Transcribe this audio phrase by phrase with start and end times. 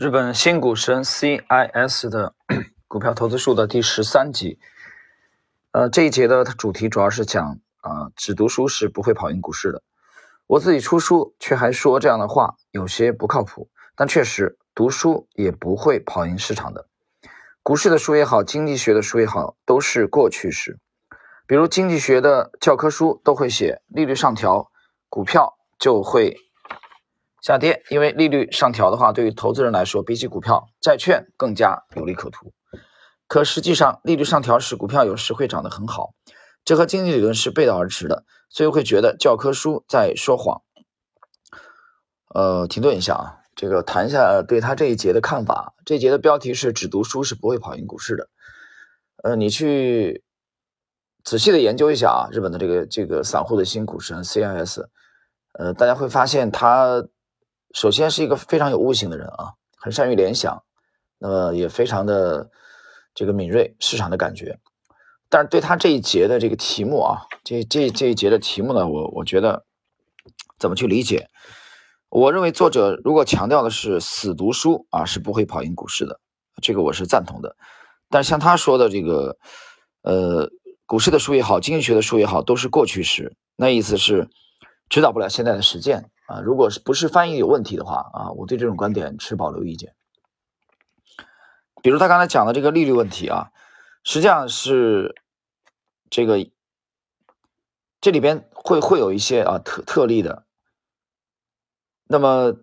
[0.00, 2.34] 日本新股神 CIS 的
[2.88, 4.58] 股票投资术的第十三集，
[5.72, 9.82] 呃，这一节的主题主要是讲啊，只读书是不会跑赢股市的。
[10.46, 13.68] 我自己出书却还说这样的话，有些不靠谱。
[13.94, 16.88] 但确实，读书也不会跑赢市场的。
[17.62, 20.78] 股市的书也好，经济学的书也好，都是过去式。
[21.46, 24.70] 比如经济学的教科书都会写，利率上调，
[25.10, 26.38] 股票就会。
[27.42, 32.52] 下跌，因为利率上调的话，对于投资人来说，比起股票，债券更加有利可图。
[33.26, 36.14] 可实际上，利率上调时，股票有时会涨得很好，
[36.64, 40.62] 这和经济理论是背道而驰的，所以会觉得教科书在说谎。
[42.34, 45.74] 呃，停顿一下啊，这个谈一下对他这一节的看法。
[45.86, 48.28] 这一节的标题是“只读书是不会跑赢股市的”。
[49.22, 50.24] 呃，你去
[51.24, 54.84] 仔细的研究一下啊，日本的这个这个散户的新股神 CIS，
[55.52, 57.06] 呃，大家会发现他。
[57.72, 60.62] 首先是一个非常有悟性的人啊，很善于联想，
[61.18, 62.50] 那么也非常的
[63.14, 64.58] 这个敏锐市场的感觉。
[65.28, 69.64] 但是对他这一节的这个题目啊，这这这一节的题目呢，我我觉得
[70.58, 71.28] 怎么去理解？
[72.08, 76.18] 我认为作者如果强调的是死读书啊，是不会跑赢股市的，
[76.60, 77.54] 这个我是赞同的。
[78.08, 79.38] 但像他说的这个，
[80.02, 80.50] 呃，
[80.86, 84.28] 股市的书也好，经济学的书也好，都是过去式，那意思是
[84.88, 86.10] 指导不了现在的实践。
[86.30, 89.96] 啊，如果是不是翻译有问题的话啊，我对这种观点持保留意见。
[91.82, 93.50] 比如他刚才讲的这个利率问题啊，
[94.04, 95.16] 实际上是
[96.08, 96.46] 这个
[98.00, 100.44] 这里边会会有一些啊特特例的。
[102.06, 102.54] 那么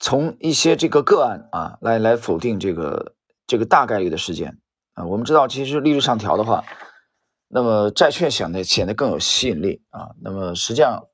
[0.00, 3.14] 从一些这个个案啊来来否定这个
[3.46, 4.58] 这个大概率的事件
[4.94, 6.64] 啊，我们知道其实利率上调的话，
[7.46, 11.06] 那么债券显得显得更有吸引力啊，那么实际上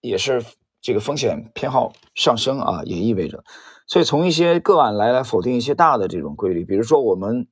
[0.00, 0.44] 也是。
[0.80, 3.44] 这个风险偏好上升啊，也意味着，
[3.86, 7.48] 所以从一些个案来来否定一些大的这种规律，比如说我们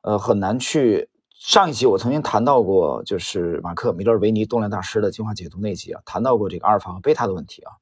[0.00, 7.72] 呃很难去上一集我曾经谈到过，就是马克米勒维尼动量大师的进化解读那集啊，谈到过这个阿尔法和贝塔的问题啊，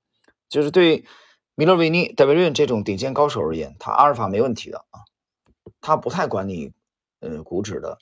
[0.48, 1.04] 就是对
[1.54, 5.00] 米勒维尼、戴维润这种顶尖高手而言，他阿尔法没问题的啊，
[5.80, 6.72] 他不太管你
[7.20, 7.98] 呃股指的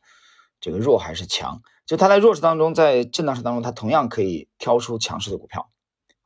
[0.60, 5.69] 这个弱还是强，就他在弱势当中，在震荡市当中，他同样可以挑出强势的股票。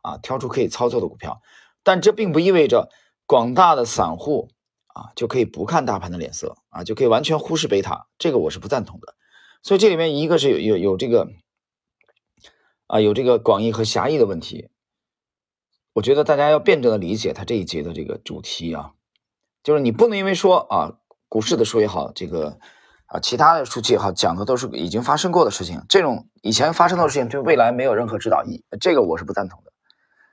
[0.01, 1.41] 啊，挑出可以操作的股票，
[1.83, 2.91] 但这并不意味着
[3.27, 4.51] 广大的散户
[4.87, 9.15] 啊就可以不看大盘的脸色啊，就可以完全忽视贝塔，这个我是不赞同的。
[9.63, 11.29] 所以这里面一个是有有有这个
[12.87, 14.71] 啊有这个广义和狭义的问题，
[15.95, 18.93] 我觉得大家要辩证的理解它这一节的这个主题啊，
[19.63, 20.99] 就是你不能因为说啊
[21.29, 22.59] 股市的书也好，这个。
[23.11, 29.73] 啊，其他的书籍也好，讲的都是已经发生过的事情，这种以前发生的事情对未来没有任何指导意义，这个我是不赞同的。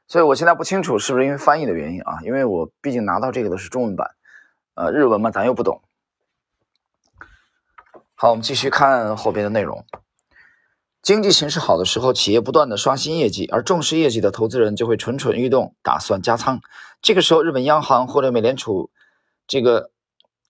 [0.08, 4.12] 所以我现在不清楚是不是因为翻译的原因啊，因为我毕竟拿到这个的是中文版，
[4.76, 5.82] 呃，日文嘛咱又不懂。
[8.14, 9.86] 好，我们继续看后边的内容。
[11.02, 16.62] 经济形势好的时候，企业不断的刷新业绩，而重视业绩的投资人就会蠢蠢欲动，打算加仓。
[17.02, 18.90] 这个时候，日本央行或者美联储
[19.48, 19.92] 这个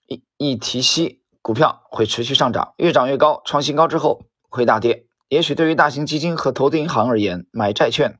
[0.08, 1.22] 一一提息。
[1.42, 5.06] 股票会持续上涨，越涨越高，创新高之后会大跌。
[5.28, 8.18] 也许对于大型基金和投资银行而言，买债券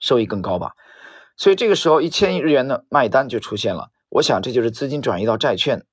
[0.00, 0.72] 收益更高吧。
[1.36, 3.90] 所以这个时候，一千亿日元的卖单就出现了。
[4.08, 5.84] 我想这就是资金转移到债券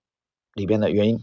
[0.53, 1.21] 里边的原因。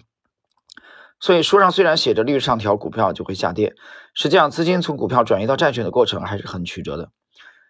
[1.19, 3.75] 所以书上虽然写着利率上调，股票就会下跌，
[4.15, 7.11] 实际上资金从股票转移到债券的过程还是很曲折的。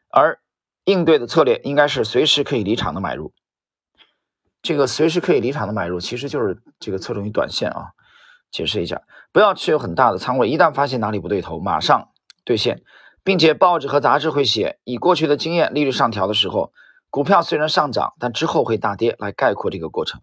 [0.08, 0.40] 而
[0.84, 3.32] 应对的策略应该是随时可以离场的买入。
[4.62, 7.90] 这个随时可以离场的买入，其实就是这个侧重于短线啊。
[8.50, 12.08] 解释一下，不要持有很大的仓位，一旦发现哪里不对头，马上
[12.44, 12.82] 兑现，
[13.22, 16.72] 并且报纸和杂志会写以过去的经验，利率上调的时候，
[17.10, 20.20] 股票虽然上涨，但之后会大跌，来概括这个过程。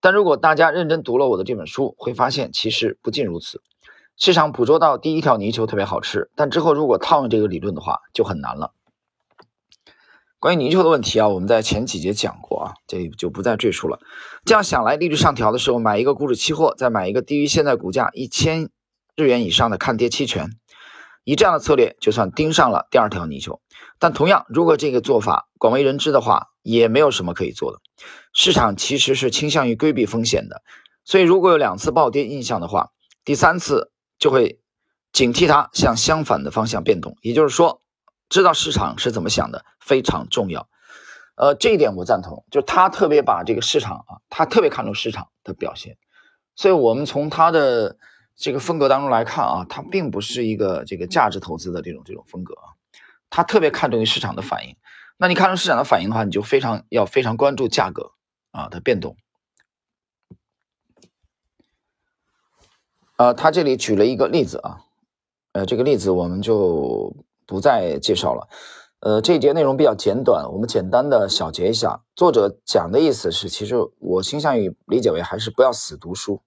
[0.00, 3.62] 但如果大家认真读了我的这本书，会发现其实不尽如此。
[4.16, 8.72] 市场捕捉到第一条泥鳅特别好吃，但之后如果套用这个理论的话，就很难了。
[10.38, 13.98] 关于泥鳅的问题啊，我们在前几节讲过啊，这里就不再赘述了。
[14.44, 18.70] 这样想来，利率上调的时候买一个股指期货，再买一个低于现在股价一千
[19.16, 20.50] 日元以上的看跌期权，
[21.24, 23.60] 以这样的策略就算盯上了第二条泥鳅。
[23.98, 27.78] 但同样，如果这个做法广为人知的话，也没有什么可以做的。
[28.32, 30.62] 市场其实是倾向于规避风险的，
[31.04, 32.90] 所以如果有两次暴跌印象的话，
[33.24, 34.60] 第三次就会
[35.12, 37.16] 警惕它向相反的方向变动。
[37.22, 37.80] 也就是说。
[38.32, 40.68] 知道市场是怎么想的非常重要，
[41.34, 42.44] 呃，这一点我赞同。
[42.52, 45.98] 就他特别把这个市场啊，他特别看重市场的表现，
[46.54, 47.96] 所以我们从他的
[48.40, 52.72] 这个风格当中来看啊，它并不是一个这个价值投资的这种这种风格啊，
[53.28, 54.76] 他特别看重于市场的反应。
[55.18, 58.12] 那你看重市场的反应的话，你就非常要非常关注价格
[58.50, 59.14] 啊的变动。
[63.18, 64.86] 呃，他这里举了一个例子啊，
[65.52, 67.14] 呃，这个例子我们就
[67.46, 68.48] 不再介绍了。
[69.00, 72.00] 呃，这一节内容比较简短，我们简单的小结一下。
[72.16, 76.40] 作者讲的意思是，其实我倾向于理解为还是不要死读书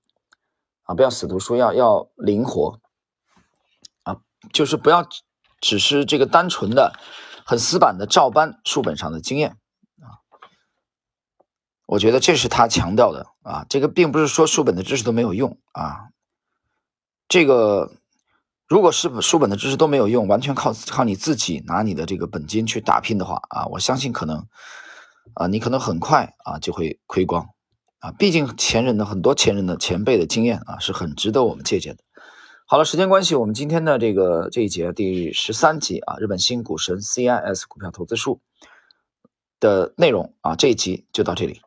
[0.84, 2.80] 啊，不要死读书，要要灵活
[4.04, 4.18] 啊，
[4.52, 5.08] 就是不要
[5.60, 6.94] 只是这个单纯的、
[7.46, 9.58] 很死板的照搬书本上的经验
[10.02, 10.24] 啊。
[11.86, 16.10] 我觉得这是他强调的啊，这个并不是说书本的知识都没有用啊。
[17.30, 17.92] 这个，
[18.68, 24.46] 如果是书本的知识都没有用，完全靠靠你自己拿你的这个本金去打拼的话啊，我相信可能，
[25.34, 27.50] 啊，你可能很快啊就会亏光，
[28.04, 32.04] 啊，毕竟前人的很多前人的前辈的经验啊是很值得我们借鉴的。
[32.66, 38.42] 好了，时间关系，我们今天的这个这一节第十三集啊，日本新股神 CIS 股票投资术
[39.62, 41.62] 的内容啊，这一集就到这里。